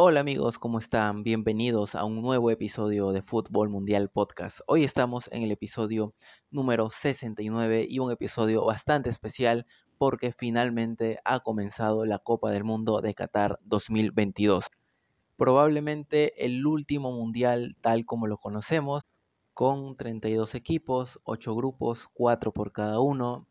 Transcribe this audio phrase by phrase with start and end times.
[0.00, 1.24] Hola amigos, ¿cómo están?
[1.24, 4.60] Bienvenidos a un nuevo episodio de Fútbol Mundial Podcast.
[4.68, 6.14] Hoy estamos en el episodio
[6.52, 9.66] número 69 y un episodio bastante especial
[9.98, 14.66] porque finalmente ha comenzado la Copa del Mundo de Qatar 2022.
[15.36, 19.02] Probablemente el último mundial tal como lo conocemos,
[19.52, 23.48] con 32 equipos, 8 grupos, 4 por cada uno,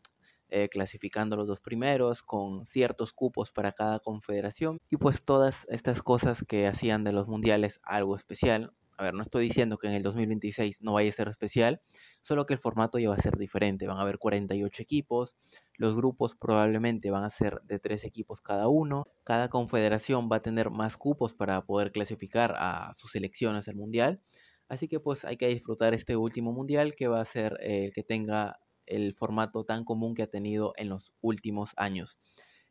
[0.50, 6.02] eh, clasificando los dos primeros, con ciertos cupos para cada confederación y pues todas estas
[6.02, 8.72] cosas que hacían de los mundiales algo especial.
[8.96, 11.80] A ver, no estoy diciendo que en el 2026 no vaya a ser especial,
[12.20, 13.86] solo que el formato ya va a ser diferente.
[13.86, 15.36] Van a haber 48 equipos,
[15.76, 19.06] los grupos probablemente van a ser de 3 equipos cada uno.
[19.24, 24.20] Cada confederación va a tener más cupos para poder clasificar a sus selecciones al mundial.
[24.68, 28.02] Así que pues hay que disfrutar este último mundial que va a ser el que
[28.02, 32.18] tenga el formato tan común que ha tenido en los últimos años.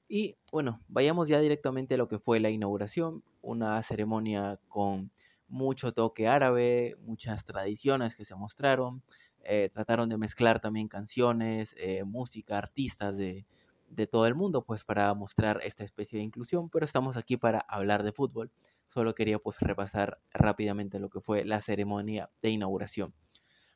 [0.09, 5.11] Y bueno, vayamos ya directamente a lo que fue la inauguración, una ceremonia con
[5.49, 9.03] mucho toque árabe, muchas tradiciones que se mostraron,
[9.43, 13.45] eh, trataron de mezclar también canciones, eh, música, artistas de,
[13.89, 17.59] de todo el mundo, pues para mostrar esta especie de inclusión, pero estamos aquí para
[17.59, 18.51] hablar de fútbol.
[18.87, 23.13] Solo quería pues repasar rápidamente lo que fue la ceremonia de inauguración.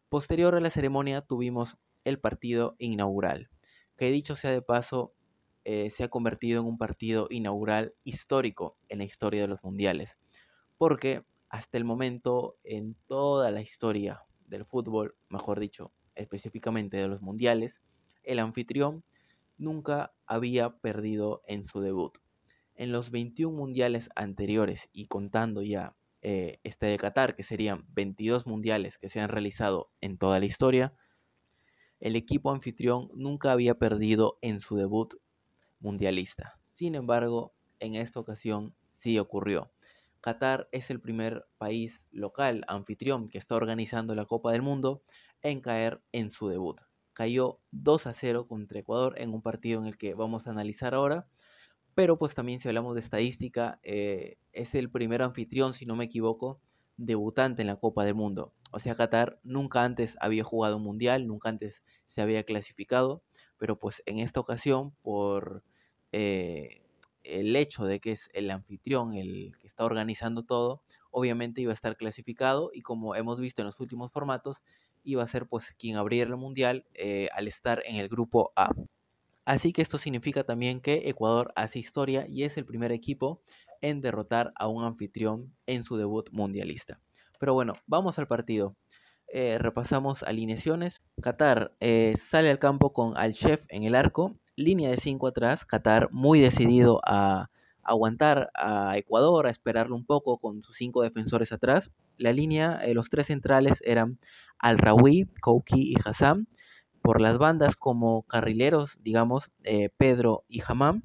[0.09, 3.49] Posterior a la ceremonia tuvimos el partido inaugural,
[3.97, 5.13] que dicho sea de paso,
[5.63, 10.17] eh, se ha convertido en un partido inaugural histórico en la historia de los mundiales,
[10.77, 17.22] porque hasta el momento en toda la historia del fútbol, mejor dicho, específicamente de los
[17.22, 17.81] mundiales,
[18.23, 19.03] el anfitrión
[19.57, 22.17] nunca había perdido en su debut.
[22.75, 28.47] En los 21 mundiales anteriores y contando ya eh, este de Qatar, que serían 22
[28.47, 30.94] mundiales que se han realizado en toda la historia,
[32.02, 35.13] el equipo anfitrión nunca había perdido en su debut
[35.80, 36.59] mundialista.
[36.63, 39.71] Sin embargo, en esta ocasión sí ocurrió.
[40.19, 45.03] Qatar es el primer país local anfitrión que está organizando la Copa del Mundo
[45.44, 46.81] en caer en su debut.
[47.13, 50.95] Cayó 2 a 0 contra Ecuador en un partido en el que vamos a analizar
[50.95, 51.28] ahora.
[51.94, 56.06] Pero pues también si hablamos de estadística, eh, es el primer anfitrión, si no me
[56.06, 56.62] equivoco,
[56.97, 58.53] debutante en la Copa del Mundo.
[58.71, 63.23] O sea, Qatar nunca antes había jugado un mundial, nunca antes se había clasificado,
[63.57, 65.63] pero pues en esta ocasión, por
[66.11, 66.81] eh,
[67.23, 71.73] el hecho de que es el anfitrión el que está organizando todo, obviamente iba a
[71.75, 74.61] estar clasificado y como hemos visto en los últimos formatos,
[75.03, 78.71] iba a ser pues quien abriera el mundial eh, al estar en el grupo A.
[79.45, 83.41] Así que esto significa también que Ecuador hace historia y es el primer equipo
[83.81, 86.99] en derrotar a un anfitrión en su debut mundialista.
[87.41, 88.75] Pero bueno, vamos al partido.
[89.34, 91.02] Eh, repasamos alineaciones.
[91.24, 95.66] Qatar eh, sale al campo con al chef en el arco, línea de 5 atrás.
[95.66, 97.50] Qatar muy decidido a
[97.81, 101.90] aguantar a Ecuador, a esperarlo un poco con sus cinco defensores atrás.
[102.18, 104.19] La línea, eh, los tres centrales eran
[104.59, 106.47] Al-Rawi, Kouki y Hassan.
[107.01, 109.50] Por las bandas como carrileros, digamos,
[109.97, 111.01] Pedro y Hamam.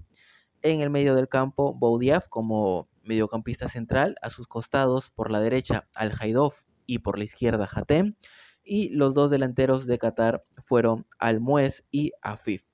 [0.61, 5.89] En el medio del campo, Boudiaf como mediocampista central, a sus costados por la derecha
[5.95, 6.55] Al-Haidov
[6.87, 8.15] y por la izquierda Hatem,
[8.63, 12.65] y los dos delanteros de Qatar fueron Al-Muez y Afif.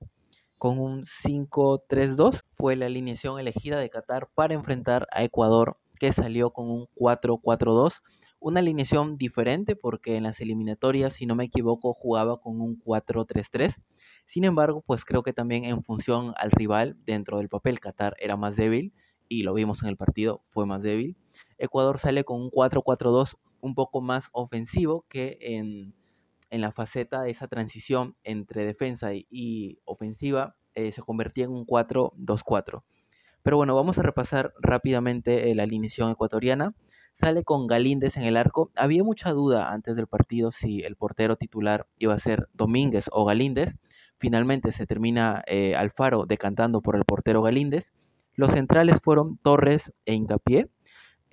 [0.57, 6.51] Con un 5-3-2 fue la alineación elegida de Qatar para enfrentar a Ecuador, que salió
[6.51, 8.01] con un 4-4-2,
[8.41, 13.77] una alineación diferente porque en las eliminatorias, si no me equivoco, jugaba con un 4-3-3.
[14.25, 18.37] Sin embargo, pues creo que también en función al rival dentro del papel Qatar era
[18.37, 18.93] más débil
[19.33, 21.17] y lo vimos en el partido, fue más débil.
[21.57, 25.95] Ecuador sale con un 4-4-2 un poco más ofensivo que en,
[26.51, 32.83] la faceta de esa transición entre defensa y, ofensiva eh, se convertía en un 4-2-4.
[33.43, 36.75] Pero bueno, vamos a repasar rápidamente eh, la alineación ecuatoriana.
[37.15, 38.71] Sale con Galíndez en el arco.
[38.77, 43.25] Había mucha duda antes del partido si el portero titular iba a ser Domínguez o
[43.25, 43.77] Galíndez.
[44.19, 47.93] Finalmente se termina eh, Alfaro decantando por el portero Galíndez.
[48.35, 50.69] Los centrales fueron Torres e Incapié.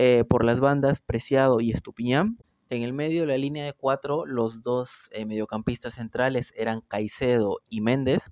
[0.01, 2.38] Eh, por las bandas Preciado y Estupiñán.
[2.69, 7.59] En el medio de la línea de cuatro, los dos eh, mediocampistas centrales eran Caicedo
[7.68, 8.31] y Méndez.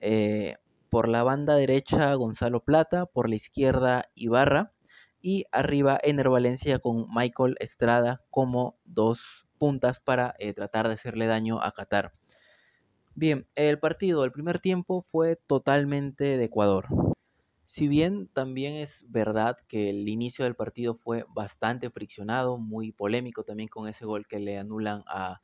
[0.00, 0.56] Eh,
[0.88, 3.04] por la banda derecha, Gonzalo Plata.
[3.04, 4.72] Por la izquierda, Ibarra.
[5.20, 11.60] Y arriba, Ener Valencia con Michael Estrada como dos puntas para tratar de hacerle daño
[11.62, 12.14] a Qatar.
[13.14, 17.11] Bien, el partido, el primer tiempo fue totalmente de Ecuador.
[17.66, 23.44] Si bien también es verdad que el inicio del partido fue bastante friccionado, muy polémico
[23.44, 25.40] también con ese gol que le anulan a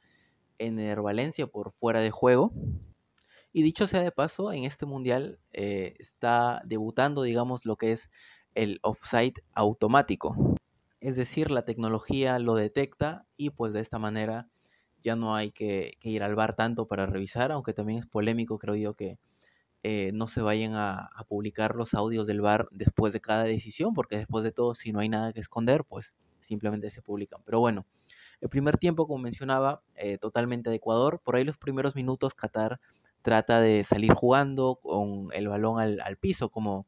[0.58, 2.52] Ener Valencia por fuera de juego.
[3.52, 8.10] Y dicho sea de paso, en este mundial eh, está debutando, digamos, lo que es
[8.54, 10.36] el offside automático.
[11.00, 14.48] Es decir, la tecnología lo detecta y pues de esta manera
[15.00, 18.74] ya no hay que, ir al bar tanto para revisar, aunque también es polémico, creo
[18.74, 19.18] yo, que
[19.82, 24.16] eh, no se vayan a, publicar los audios del bar después de cada decisión, porque
[24.16, 27.40] después de todo, si no hay nada que esconder, pues simplemente se publican.
[27.44, 27.86] Pero bueno,
[28.40, 31.20] el primer tiempo, como mencionaba, eh, totalmente de Ecuador.
[31.22, 32.80] Por ahí los primeros minutos Qatar
[33.22, 36.86] trata de salir jugando con el balón al, al piso, como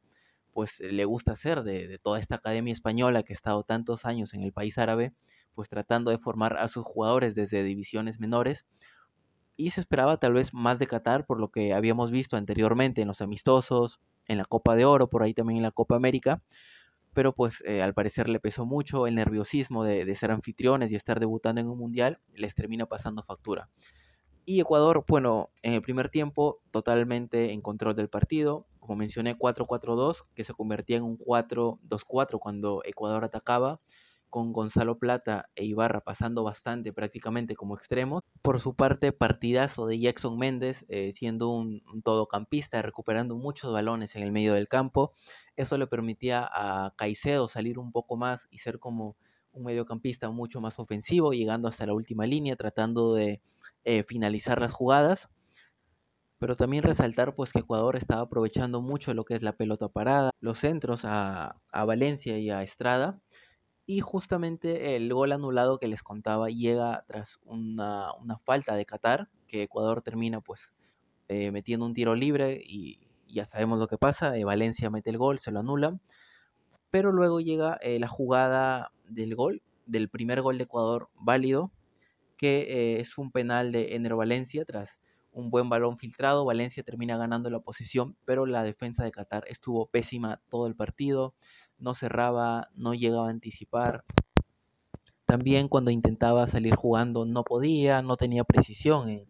[0.52, 4.34] pues le gusta hacer de, de, toda esta academia española que ha estado tantos años
[4.34, 5.12] en el país árabe,
[5.54, 8.64] pues tratando de formar a sus jugadores desde divisiones menores
[9.60, 13.08] y se esperaba tal vez más de Qatar por lo que habíamos visto anteriormente en
[13.08, 16.42] los amistosos, en la Copa de Oro, por ahí también en la Copa América,
[17.12, 21.20] pero pues eh, al parecer le pesó mucho el nerviosismo de, ser anfitriones y estar
[21.20, 23.68] debutando en un mundial, les termina pasando factura.
[24.46, 30.24] Y Ecuador, bueno, en el primer tiempo totalmente en control del partido, como mencioné 4-4-2,
[30.34, 33.80] que se convertía en un 4-2-4 cuando Ecuador atacaba,
[34.30, 38.22] con Gonzalo Plata e Ibarra pasando bastante prácticamente como extremos.
[38.42, 44.22] Por su parte, partidazo de Jackson Méndez, eh, siendo un, todocampista, recuperando muchos balones en
[44.22, 45.12] el medio del campo.
[45.56, 49.16] Eso le permitía a Caicedo salir un poco más y ser como
[49.52, 53.42] un mediocampista mucho más ofensivo, llegando hasta la última línea, tratando de
[53.84, 55.28] eh, finalizar las jugadas.
[56.38, 60.30] Pero también resaltar pues que Ecuador estaba aprovechando mucho lo que es la pelota parada,
[60.40, 63.20] los centros a, a Valencia y a Estrada,
[63.90, 68.12] y justamente el gol anulado que les contaba llega tras una,
[68.44, 70.72] falta de Qatar, que Ecuador termina pues
[71.26, 75.18] eh, metiendo un tiro libre y ya sabemos lo que pasa, eh, Valencia mete el
[75.18, 76.00] gol, se lo anulan,
[76.92, 81.72] pero luego llega eh, la jugada del gol, del primer gol de Ecuador válido,
[82.36, 85.00] que es un penal de Enero Valencia tras
[85.32, 89.86] un buen balón filtrado, Valencia termina ganando la posición, pero la defensa de Qatar estuvo
[89.86, 91.34] pésima todo el partido,
[91.80, 94.04] no cerraba, no llegaba a anticipar.
[95.26, 99.28] También cuando intentaba salir jugando no podía, no tenía precisión en,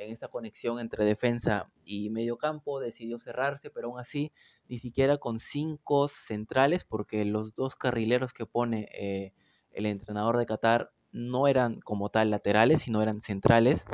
[0.00, 4.32] en esa conexión entre defensa y medio campo, decidió cerrarse, pero aún así
[4.68, 9.32] ni siquiera con cinco centrales, porque los dos carrileros que pone eh,
[9.72, 13.84] el entrenador de Qatar no eran como tal laterales, sino eran centrales.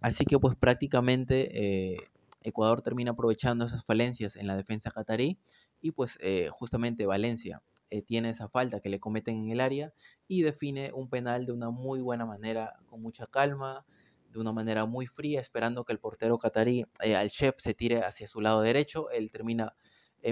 [0.00, 1.96] Así que pues prácticamente eh,
[2.42, 5.38] Ecuador termina aprovechando esas falencias en la defensa qatarí
[5.86, 9.92] y pues eh, justamente Valencia eh, tiene esa falta que le cometen en el área
[10.26, 13.86] y define un penal de una muy buena manera, con mucha calma,
[14.32, 18.02] de una manera muy fría, esperando que el portero catarí, eh, al chef, se tire
[18.02, 19.08] hacia su lado derecho.
[19.10, 19.76] Él termina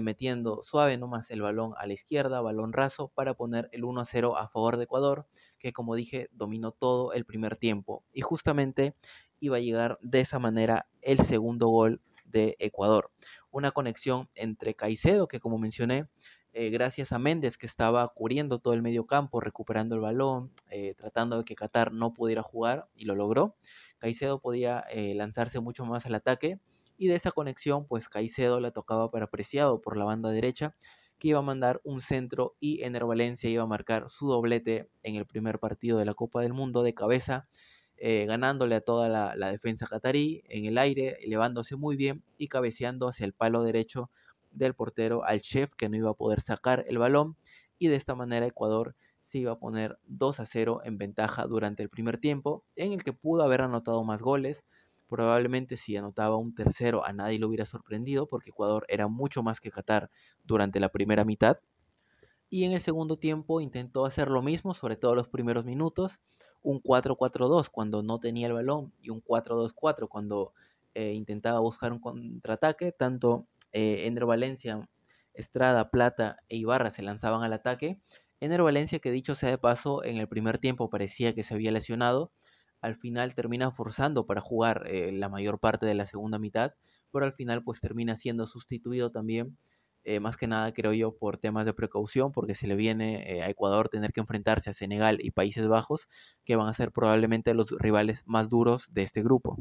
[0.03, 4.37] metiendo suave nomás el balón a la izquierda, balón raso, para poner el 1 0
[4.37, 5.29] a favor de Ecuador,
[5.61, 8.03] que como dije, dominó todo el primer tiempo.
[8.13, 8.97] Y justamente
[9.39, 13.13] iba a llegar de esa manera el segundo gol de Ecuador
[13.55, 16.09] una conexión entre Caicedo, que como mencioné,
[16.53, 20.95] eh, gracias a Méndez, que estaba cubriendo todo el medio campo, recuperando el balón, eh,
[20.97, 23.55] tratando de que Qatar no pudiera jugar, y lo logró.
[23.99, 26.59] Caicedo podía eh, lanzarse mucho más al ataque,
[26.97, 30.75] y de esa conexión, pues Caicedo la tocaba para Preciado por la banda derecha,
[31.21, 35.15] que iba a mandar un centro, y Ener Valencia iba a marcar su doblete en
[35.15, 37.49] el primer partido de la Copa del Mundo de cabeza
[37.97, 43.09] eh, ganándole a toda la, defensa catarí en el aire, elevándose muy bien y cabeceando
[43.09, 44.11] hacia el palo derecho
[44.51, 47.37] del portero al chef que no iba a poder sacar el balón
[47.79, 51.83] y de esta manera Ecuador se iba a poner 2 a 0 en ventaja durante
[51.83, 54.65] el primer tiempo en el que pudo haber anotado más goles.
[55.09, 59.61] Probablemente si anotaba un tercero a nadie lo hubiera sorprendido porque Ecuador era mucho más
[59.61, 60.11] que Qatar
[60.45, 61.59] durante la primera mitad.
[62.51, 66.21] Y en el segundo tiempo intentó hacer lo mismo, sobre todo los primeros minutos,
[66.65, 70.53] un 4-4-2 cuando no tenía el balón y un 4-2-4 cuando
[70.95, 72.91] eh, intentaba buscar un contraataque.
[72.91, 74.89] Tanto eh, Valencia,
[75.35, 78.01] Estrada, Plata e Ibarra se lanzaban al ataque.
[78.41, 81.71] Ender Valencia, que dicho sea de paso, en el primer tiempo parecía que se había
[81.71, 82.33] lesionado,
[82.81, 86.75] al final termina forzando para jugar eh, la mayor parte de la segunda mitad,
[87.13, 89.57] pero al final pues termina siendo sustituido también
[90.05, 93.43] eh, más que nada creo yo por temas de precaución, porque se le viene eh,
[93.43, 96.09] a Ecuador tener que enfrentarse a Senegal y Países Bajos,
[96.45, 99.57] que van a ser probablemente los rivales más duros de este grupo.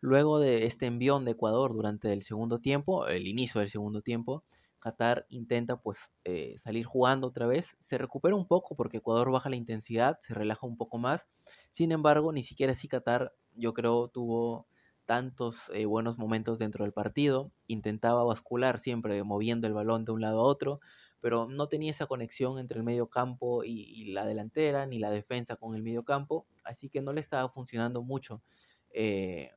[0.00, 4.44] Luego de este envión de Ecuador durante el segundo tiempo, el inicio del segundo tiempo,
[4.78, 9.50] Qatar intenta pues eh, salir jugando otra vez, se recupera un poco porque Ecuador baja
[9.50, 11.26] la intensidad, se relaja un poco más,
[11.70, 14.68] sin embargo ni siquiera así Qatar yo creo tuvo
[15.08, 20.20] tantos eh, buenos momentos dentro del partido, intentaba bascular siempre moviendo el balón de un
[20.20, 20.80] lado a otro,
[21.22, 25.56] pero no tenía esa conexión entre el medio campo y, la delantera, ni la defensa
[25.56, 28.42] con el medio campo, así que no le estaba funcionando mucho
[28.90, 29.52] eh,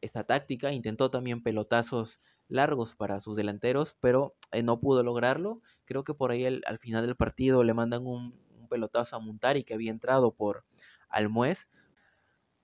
[0.00, 5.62] esta táctica, intentó también pelotazos largos para sus delanteros, pero eh, no pudo lograrlo.
[5.84, 9.74] Creo que por ahí al final del partido le mandan un, pelotazo a Muntari que
[9.74, 10.64] había entrado por
[11.08, 11.68] Almuez,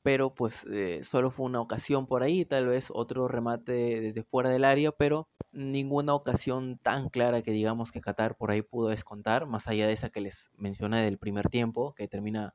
[0.03, 4.51] pero pues eh, solo fue una ocasión por ahí, tal vez otro remate desde fuera
[4.51, 9.47] del área, pero ninguna ocasión tan clara que digamos que Qatar por ahí pudo descontar,
[9.47, 12.55] más allá de esa que les mencioné del primer tiempo, que termina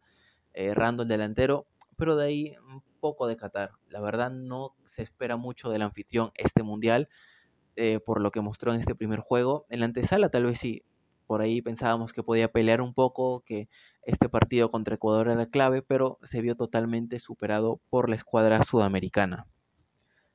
[0.54, 3.72] errando el delantero, pero de ahí un poco de Qatar.
[3.90, 7.10] La verdad no se espera mucho del anfitrión este mundial,
[7.76, 9.66] eh, por lo que mostró en este primer juego.
[9.70, 10.84] En la antesala tal vez sí,
[11.28, 13.68] por ahí pensábamos que podía pelear un poco, que
[14.04, 19.46] este partido contra Ecuador era clave, pero se vio totalmente superado por la escuadra sudamericana.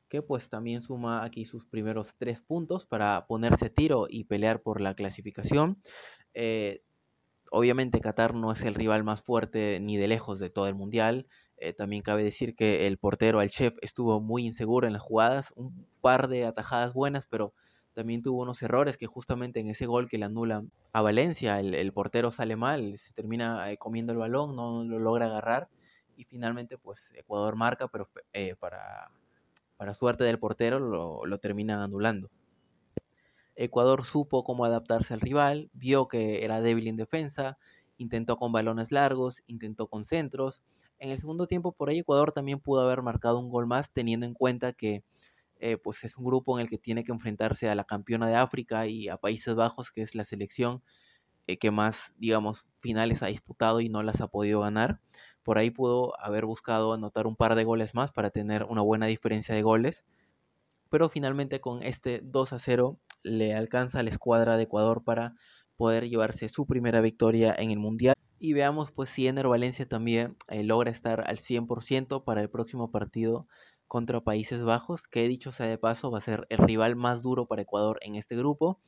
[0.09, 4.83] Que pues también suma aquí sus primeros tres puntos para ponerse tiro y pelear por
[4.83, 5.83] la clasificación.
[6.35, 6.83] Eh,
[7.51, 11.27] obviamente Qatar no es el rival más fuerte ni de lejos de todo el mundial.
[11.57, 15.53] Eh, también cabe decir que el portero, al chef, estuvo muy inseguro en las jugadas,
[15.57, 17.55] un par de atajadas buenas, pero
[17.95, 21.93] también tuvo unos errores que justamente en ese gol que le anulan a Valencia, el,
[21.93, 25.69] portero sale mal, se termina eh, comiendo el balón, no lo logra agarrar
[26.17, 29.11] y finalmente pues Ecuador marca, pero eh, para,
[29.77, 32.31] para, suerte del portero lo, lo termina anulando.
[33.55, 37.59] Ecuador supo cómo adaptarse al rival, vio que era débil en defensa,
[37.99, 40.63] intentó con balones largos, intentó con centros.
[40.99, 44.25] En el segundo tiempo por ahí Ecuador también pudo haber marcado un gol más teniendo
[44.25, 45.03] en cuenta que
[45.63, 48.35] eh, pues es un grupo en el que tiene que enfrentarse a la campeona de
[48.35, 50.83] África y a Países Bajos, que es la selección
[51.47, 55.01] eh, que más, digamos, finales ha disputado y no las ha podido ganar.
[55.45, 59.07] Por ahí pudo haber buscado anotar un par de goles más para tener una buena
[59.07, 60.05] diferencia de goles.
[60.91, 65.35] Pero finalmente con este 2 a 0 le alcanza a la escuadra de Ecuador para
[65.77, 68.17] poder llevarse su primera victoria en el Mundial.
[68.41, 72.91] Y veamos pues si Ener Valencia también eh, logra estar al 100% para el próximo
[72.91, 73.47] partido
[73.93, 77.45] contra Países Bajos, que dicho sea de paso va a ser el rival más duro
[77.45, 78.81] para Ecuador en este grupo.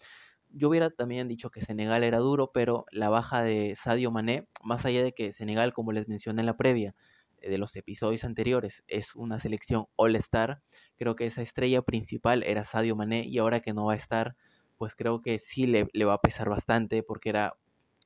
[0.49, 4.87] Yo hubiera también dicho que Senegal era duro, pero la baja de Sadio Mané, más
[4.87, 6.95] allá de que Senegal, como les mencioné en la previa
[7.43, 10.63] eh, de los episodios anteriores, es una selección All-Star,
[10.97, 14.37] creo que esa estrella principal era Sadio Mané y ahora que no va a estar,
[14.79, 17.59] pues creo que sí le, le va a pesar bastante porque era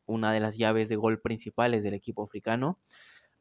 [0.05, 2.81] una de las llaves de gol principales del equipo africano.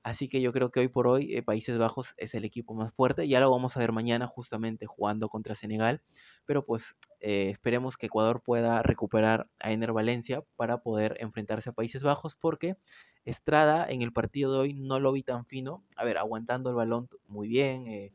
[0.08, 2.94] Así que yo creo que hoy por hoy eh, Países Bajos es el equipo más
[2.94, 3.28] fuerte.
[3.28, 6.02] Ya lo vamos a ver mañana justamente jugando contra Senegal.
[6.46, 11.74] Pero pues eh, esperemos que Ecuador pueda recuperar a Ener Valencia para poder enfrentarse a
[11.74, 12.78] Países Bajos porque
[13.26, 15.84] Estrada en el partido de hoy no lo vi tan fino.
[15.98, 18.12] A ver, aguantando el balón muy bien,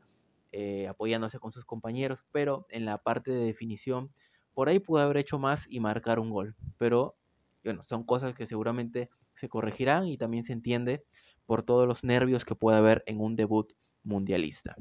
[0.51, 4.11] eh, apoyándose con sus compañeros, pero en la parte de definición
[4.55, 6.55] por ahí pudo haber hecho más y marcar un gol.
[6.79, 7.15] Pero
[7.63, 11.03] bueno, son cosas que seguramente se corregirán y también se entiende
[11.45, 13.73] por todos los nervios que puede haber en un debut
[14.03, 14.75] mundialista.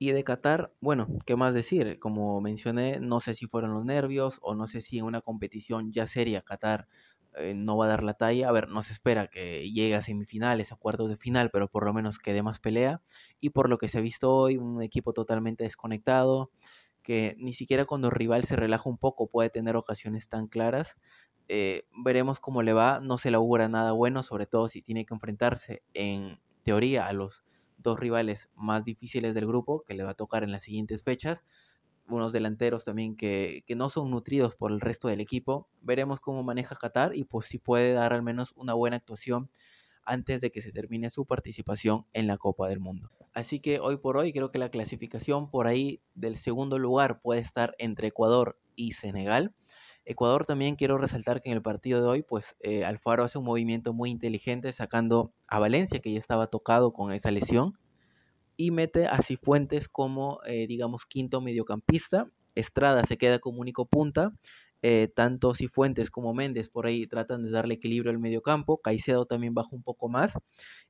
[0.00, 1.98] Y de Qatar, bueno, ¿qué más decir?
[1.98, 5.92] Como mencioné, no sé si fueron los nervios o no sé si en una competición
[5.92, 6.86] ya seria Qatar
[7.36, 8.48] eh, no va a dar la talla.
[8.48, 11.84] A ver, no se espera que llegue a semifinales, a cuartos de final, pero por
[11.84, 13.02] lo menos que dé más pelea.
[13.40, 16.50] Y por lo que se ha visto hoy, un equipo totalmente desconectado,
[17.02, 20.96] que ni siquiera cuando el rival se relaja un poco puede tener ocasiones tan claras.
[21.48, 25.06] Eh, veremos cómo le va, no se le augura nada bueno, sobre todo si tiene
[25.06, 27.44] que enfrentarse en teoría a los
[27.78, 31.44] dos rivales más difíciles del grupo que le va a tocar en las siguientes fechas,
[32.08, 35.68] unos delanteros también que, que no son nutridos por el resto del equipo.
[35.82, 39.50] Veremos cómo maneja Qatar y pues si puede dar al menos una buena actuación
[40.04, 43.10] antes de que se termine su participación en la Copa del Mundo.
[43.34, 47.40] Así que hoy por hoy creo que la clasificación por ahí del segundo lugar puede
[47.40, 49.54] estar entre Ecuador y Senegal.
[50.10, 53.44] Ecuador también quiero resaltar que en el partido de hoy, pues eh, Alfaro hace un
[53.44, 57.78] movimiento muy inteligente sacando a Valencia, que ya estaba tocado con esa lesión,
[58.56, 62.26] y mete a Cifuentes como, eh, digamos, quinto mediocampista.
[62.54, 64.32] Estrada se queda como único punta.
[64.80, 68.78] Eh, tanto Cifuentes como Méndez por ahí tratan de darle equilibrio al mediocampo.
[68.78, 70.32] Caicedo también baja un poco más.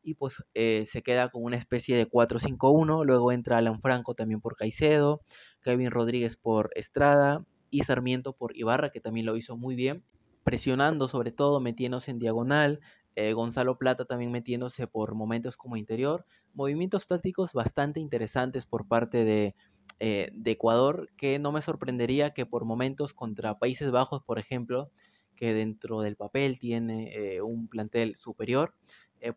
[0.01, 3.05] Y pues se queda con una especie de 4-5-1.
[3.05, 5.23] Luego entra Alan Franco también por Caicedo.
[5.61, 10.05] Kevin Rodríguez por Estrada y Sarmiento por Ibarra, que también lo hizo muy bien,
[10.45, 12.81] presionando sobre todo, metiéndose en diagonal,
[13.21, 19.25] eh, Gonzalo Plata también metiéndose por momentos como interior, movimientos tácticos bastante interesantes por parte
[19.25, 19.57] de,
[19.99, 24.93] eh, de Ecuador, que no me sorprendería que por momentos contra Países Bajos, por ejemplo,
[25.35, 28.75] que dentro del papel tiene eh, un plantel superior,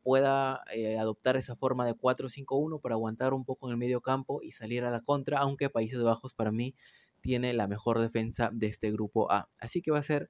[0.04, 0.62] pueda
[1.00, 4.84] adoptar esa forma de 4-5-1 para aguantar un poco en el medio campo y salir
[4.84, 6.76] a la contra, aunque Países Bajos para mí
[7.22, 9.50] tiene la mejor defensa de este grupo A.
[9.60, 10.30] Así que va a ser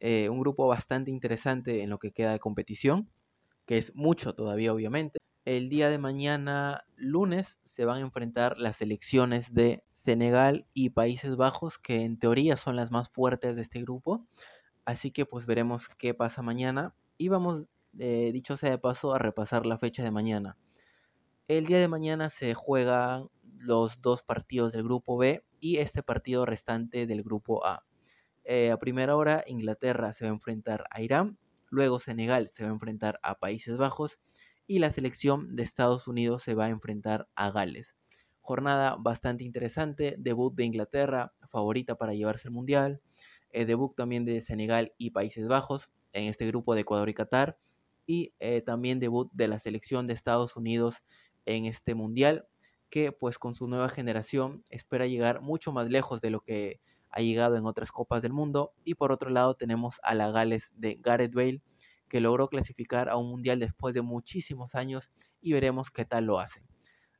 [0.00, 3.08] eh, un grupo bastante interesante en lo que queda de competición,
[3.66, 5.18] que es mucho todavía obviamente.
[5.44, 11.36] El día de mañana, lunes, se van a enfrentar las selecciones de Senegal y Países
[11.36, 14.26] Bajos, que en teoría son las más fuertes de este grupo.
[14.84, 16.94] Así que pues veremos qué pasa mañana.
[17.18, 17.64] Y vamos,
[17.98, 20.56] eh, dicho sea de paso, a repasar la fecha de mañana.
[21.48, 26.44] El día de mañana se juegan los dos partidos del grupo B y este partido
[26.44, 27.86] restante del grupo A.
[28.42, 31.38] Eh, a primera hora, Inglaterra se va a enfrentar a Irán,
[31.70, 34.18] luego Senegal se va a enfrentar a Países Bajos
[34.66, 37.94] y la selección de Estados Unidos se va a enfrentar a Gales.
[38.40, 43.00] Jornada bastante interesante, debut de Inglaterra, favorita para llevarse el Mundial,
[43.52, 47.56] eh, debut también de Senegal y Países Bajos en este grupo de Ecuador y Qatar,
[48.04, 51.04] y eh, también debut de la selección de Estados Unidos
[51.46, 52.48] en este Mundial,
[52.92, 57.22] que pues con su nueva generación espera llegar mucho más lejos de lo que ha
[57.22, 58.74] llegado en otras copas del mundo.
[58.84, 61.62] Y por otro lado tenemos a la Gales de Gareth Bale,
[62.10, 66.38] que logró clasificar a un mundial después de muchísimos años y veremos qué tal lo
[66.38, 66.64] hacen.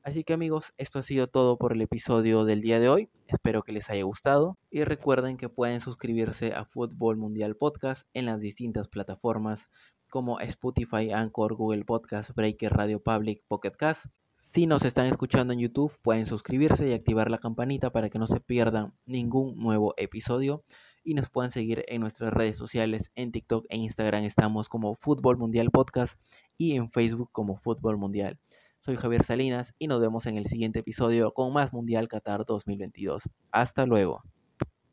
[0.02, 3.08] Así que amigos, esto ha sido todo por el episodio del día de hoy.
[3.26, 8.26] Espero que les haya gustado y recuerden que pueden suscribirse a Fútbol Mundial Podcast en
[8.26, 9.70] las distintas plataformas
[10.10, 14.04] como Spotify, Anchor, Google Podcast, Breaker, Radio Public, Pocket Cast.
[14.42, 18.26] Si nos están escuchando en YouTube, pueden suscribirse y activar la campanita para que no
[18.26, 20.62] se pierdan ningún nuevo episodio
[21.02, 23.10] y nos pueden seguir en nuestras redes sociales.
[23.14, 26.20] En TikTok e Instagram estamos como Fútbol Mundial Podcast
[26.58, 28.38] y en Facebook como Fútbol Mundial.
[28.78, 33.22] Soy Javier Salinas y nos vemos en el siguiente episodio con más Mundial Qatar 2022.
[33.52, 34.22] Hasta luego.